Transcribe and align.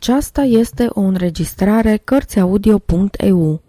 Aceasta 0.00 0.42
este 0.42 0.86
o 0.88 1.00
înregistrare 1.00 1.96
Cărțiaudio.eu. 1.96 3.62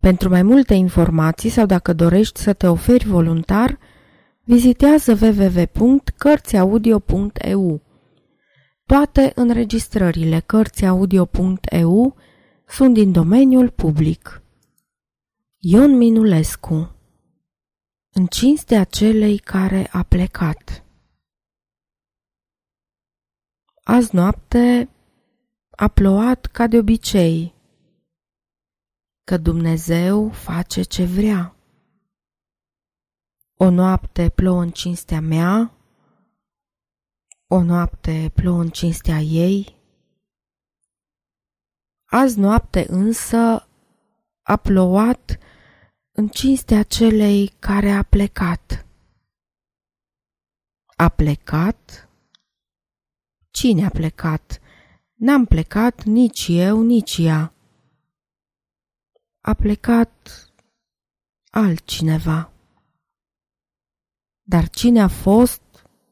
Pentru 0.00 0.28
mai 0.28 0.42
multe 0.42 0.74
informații 0.74 1.50
sau 1.50 1.66
dacă 1.66 1.92
dorești 1.92 2.40
să 2.40 2.52
te 2.52 2.66
oferi 2.66 3.06
voluntar, 3.06 3.78
vizitează 4.44 5.18
www.cărțiaudio.eu. 5.20 7.80
Toate 8.86 9.32
înregistrările 9.34 10.40
Cărțiaudio.eu 10.40 12.16
sunt 12.66 12.94
din 12.94 13.12
domeniul 13.12 13.70
public. 13.70 14.42
Ion 15.58 15.96
Minulescu 15.96 16.94
În 18.10 18.26
cinstea 18.26 18.84
celei 18.84 19.38
care 19.38 19.88
a 19.92 20.02
plecat 20.02 20.84
Azi 23.82 24.14
noapte 24.14 24.88
a 25.76 25.88
plouat 25.88 26.46
ca 26.46 26.66
de 26.66 26.78
obicei, 26.78 27.54
că 29.24 29.36
Dumnezeu 29.36 30.30
face 30.30 30.82
ce 30.82 31.04
vrea. 31.04 31.56
O 33.56 33.70
noapte 33.70 34.28
plouă 34.28 34.60
în 34.60 34.70
cinstea 34.70 35.20
mea, 35.20 35.72
o 37.46 37.62
noapte 37.62 38.30
plouă 38.34 38.60
în 38.60 38.68
cinstea 38.68 39.18
ei. 39.18 39.76
Azi 42.04 42.38
noapte 42.38 42.86
însă 42.88 43.68
a 44.42 44.56
plouat 44.56 45.38
în 46.12 46.28
cinstea 46.28 46.82
celei 46.82 47.46
care 47.58 47.90
a 47.90 48.02
plecat. 48.02 48.86
A 50.96 51.08
plecat? 51.08 52.08
Cine 53.50 53.84
a 53.84 53.90
plecat? 53.90 54.60
N-am 55.22 55.44
plecat 55.44 56.04
nici 56.04 56.46
eu, 56.48 56.82
nici 56.82 57.16
ea. 57.18 57.52
A 59.40 59.54
plecat 59.54 60.12
altcineva. 61.50 62.52
Dar 64.42 64.68
cine 64.68 65.00
a 65.00 65.08
fost, 65.08 65.62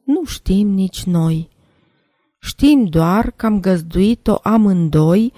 nu 0.03 0.25
știm 0.25 0.67
nici 0.67 1.03
noi. 1.03 1.49
Știm 2.39 2.85
doar 2.85 3.31
că 3.31 3.45
am 3.45 3.59
găzduit-o 3.59 4.39
amândoi 4.43 5.33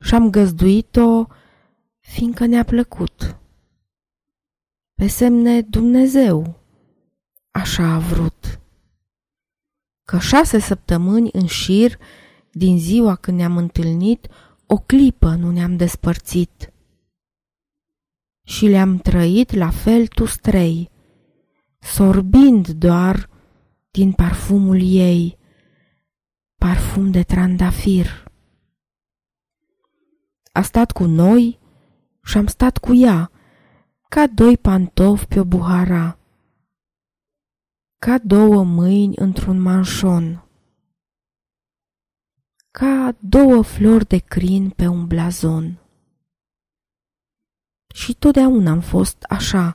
și 0.00 0.14
am 0.14 0.30
găzduit-o 0.30 1.26
fiindcă 1.98 2.46
ne-a 2.46 2.64
plăcut. 2.64 3.36
Pe 4.94 5.06
semne 5.06 5.60
Dumnezeu, 5.60 6.60
așa 7.50 7.94
a 7.94 7.98
vrut. 7.98 8.60
Că 10.02 10.18
șase 10.18 10.58
săptămâni 10.58 11.28
în 11.32 11.46
șir 11.46 11.98
din 12.54 12.78
ziua 12.78 13.14
când 13.14 13.36
ne-am 13.36 13.56
întâlnit, 13.56 14.28
o 14.66 14.76
clipă 14.76 15.34
nu 15.34 15.50
ne-am 15.50 15.76
despărțit. 15.76 16.72
Și 18.46 18.66
le-am 18.66 18.96
trăit 18.96 19.52
la 19.52 19.70
fel 19.70 20.06
tu 20.06 20.24
strei, 20.24 20.90
sorbind 21.78 22.68
doar 22.68 23.28
din 23.90 24.12
parfumul 24.12 24.80
ei, 24.82 25.38
parfum 26.58 27.10
de 27.10 27.22
trandafir. 27.22 28.24
A 30.52 30.62
stat 30.62 30.92
cu 30.92 31.04
noi 31.04 31.58
și 32.24 32.36
am 32.36 32.46
stat 32.46 32.78
cu 32.78 32.94
ea, 32.94 33.30
ca 34.08 34.26
doi 34.26 34.56
pantofi 34.58 35.26
pe 35.26 35.40
o 35.40 35.44
buhara, 35.44 36.18
ca 37.98 38.18
două 38.18 38.64
mâini 38.64 39.16
într-un 39.16 39.60
manșon 39.60 40.43
ca 42.78 43.16
două 43.20 43.62
flori 43.62 44.06
de 44.06 44.18
crin 44.18 44.70
pe 44.70 44.86
un 44.86 45.06
blazon. 45.06 45.78
Și 47.94 48.14
totdeauna 48.14 48.70
am 48.70 48.80
fost 48.80 49.22
așa, 49.28 49.74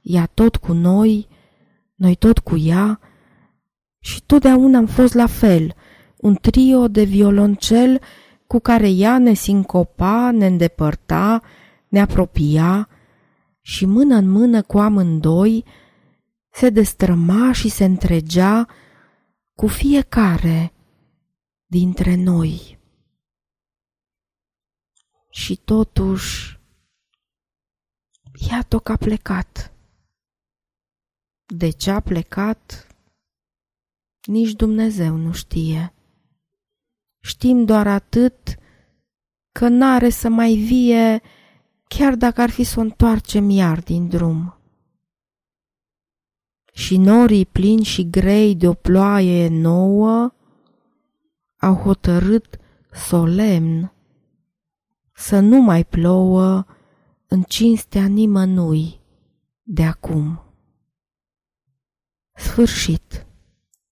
ea 0.00 0.26
tot 0.26 0.56
cu 0.56 0.72
noi, 0.72 1.28
noi 1.94 2.14
tot 2.14 2.38
cu 2.38 2.56
ea, 2.56 3.00
și 3.98 4.22
totdeauna 4.22 4.78
am 4.78 4.86
fost 4.86 5.14
la 5.14 5.26
fel, 5.26 5.74
un 6.16 6.34
trio 6.34 6.88
de 6.88 7.02
violoncel 7.02 8.00
cu 8.46 8.58
care 8.58 8.90
ea 8.90 9.18
ne 9.18 9.32
sincopa, 9.32 10.30
ne 10.30 10.46
îndepărta, 10.46 11.42
ne 11.88 12.00
apropia 12.00 12.88
și 13.60 13.86
mână 13.86 14.14
în 14.14 14.30
mână 14.30 14.62
cu 14.62 14.78
amândoi 14.78 15.64
se 16.52 16.70
destrăma 16.70 17.52
și 17.52 17.68
se 17.68 17.84
întregea 17.84 18.68
cu 19.54 19.66
fiecare 19.66 20.72
dintre 21.70 22.14
noi. 22.14 22.78
Și 25.30 25.56
totuși, 25.56 26.60
iată 28.50 28.78
că 28.78 28.92
a 28.92 28.96
plecat. 28.96 29.72
De 31.46 31.70
ce 31.70 31.90
a 31.90 32.00
plecat, 32.00 32.86
nici 34.26 34.50
Dumnezeu 34.50 35.16
nu 35.16 35.32
știe. 35.32 35.94
Știm 37.20 37.64
doar 37.64 37.86
atât 37.86 38.58
că 39.52 39.68
n-are 39.68 40.08
să 40.08 40.28
mai 40.28 40.54
vie 40.54 41.22
chiar 41.88 42.14
dacă 42.14 42.40
ar 42.40 42.50
fi 42.50 42.64
să 42.64 42.78
o 42.78 42.82
întoarcem 42.82 43.50
iar 43.50 43.80
din 43.80 44.08
drum. 44.08 44.58
Și 46.72 46.96
norii 46.96 47.46
plini 47.46 47.84
și 47.84 48.10
grei 48.10 48.54
de 48.54 48.68
o 48.68 48.74
ploaie 48.74 49.48
nouă 49.48 50.34
au 51.60 51.74
hotărât 51.74 52.58
solemn 52.92 53.92
să 55.12 55.38
nu 55.38 55.60
mai 55.60 55.84
plouă 55.84 56.64
în 57.28 57.42
cinstea 57.42 58.06
nimănui 58.06 59.00
de 59.62 59.84
acum. 59.84 60.42
Sfârșit. 62.34 63.26